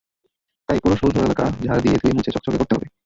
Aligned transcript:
তাই 0.69 0.79
পুরো 0.83 0.95
সৌধ 1.01 1.15
এলাকা 1.19 1.45
ঝাড় 1.65 1.81
দিয়ে, 1.83 1.97
ধুয়ে 2.01 2.15
মুছে 2.15 2.31
চকচকে 2.35 2.57
করতে 2.59 2.73
হবে। 2.75 2.87